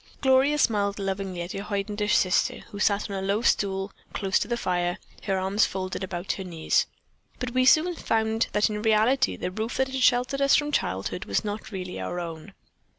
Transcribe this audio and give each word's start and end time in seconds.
Gloria 0.21 0.57
smiled 0.57 0.97
lovingly 0.97 1.43
at 1.43 1.51
her 1.51 1.61
hoidenish 1.61 2.15
sister, 2.15 2.61
who 2.71 2.79
sat 2.79 3.07
on 3.07 3.15
a 3.15 3.21
low 3.21 3.43
stool 3.43 3.91
close 4.13 4.39
to 4.39 4.47
the 4.47 4.57
fire, 4.57 4.97
her 5.25 5.37
arms 5.37 5.67
folded 5.67 6.03
about 6.03 6.31
her 6.31 6.43
knees. 6.43 6.87
"But 7.37 7.51
we 7.51 7.65
soon 7.65 7.93
found 7.95 8.47
that 8.51 8.67
in 8.67 8.81
reality 8.81 9.35
the 9.35 9.51
roof 9.51 9.77
that 9.77 9.89
had 9.89 10.01
sheltered 10.01 10.41
us 10.41 10.55
from 10.55 10.71
childhood 10.71 11.25
was 11.25 11.45
not 11.45 11.69
really 11.71 11.99
our 11.99 12.19
own. 12.19 12.55